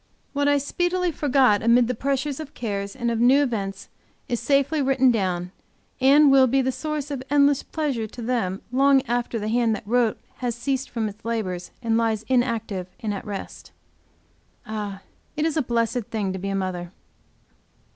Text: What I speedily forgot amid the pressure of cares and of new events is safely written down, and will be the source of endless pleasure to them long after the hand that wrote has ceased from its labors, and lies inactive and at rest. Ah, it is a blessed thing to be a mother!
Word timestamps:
What 0.33 0.47
I 0.47 0.57
speedily 0.57 1.11
forgot 1.11 1.61
amid 1.61 1.87
the 1.87 1.93
pressure 1.93 2.31
of 2.41 2.55
cares 2.55 2.95
and 2.95 3.11
of 3.11 3.19
new 3.19 3.43
events 3.43 3.87
is 4.27 4.39
safely 4.39 4.81
written 4.81 5.11
down, 5.11 5.51
and 5.99 6.31
will 6.31 6.47
be 6.47 6.59
the 6.59 6.71
source 6.71 7.11
of 7.11 7.21
endless 7.29 7.61
pleasure 7.61 8.07
to 8.07 8.21
them 8.23 8.63
long 8.71 9.03
after 9.03 9.37
the 9.37 9.47
hand 9.47 9.75
that 9.75 9.85
wrote 9.85 10.17
has 10.37 10.55
ceased 10.55 10.89
from 10.89 11.07
its 11.07 11.23
labors, 11.23 11.69
and 11.83 11.97
lies 11.99 12.23
inactive 12.27 12.87
and 13.01 13.13
at 13.13 13.25
rest. 13.27 13.71
Ah, 14.65 15.03
it 15.37 15.45
is 15.45 15.55
a 15.55 15.61
blessed 15.61 16.05
thing 16.09 16.33
to 16.33 16.39
be 16.39 16.49
a 16.49 16.55
mother! 16.55 16.91